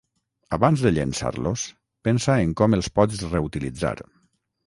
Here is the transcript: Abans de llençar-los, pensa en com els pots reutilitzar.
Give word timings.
Abans 0.55 0.83
de 0.85 0.91
llençar-los, 0.93 1.65
pensa 2.09 2.39
en 2.45 2.55
com 2.61 2.79
els 2.79 2.91
pots 2.97 3.23
reutilitzar. 3.35 3.95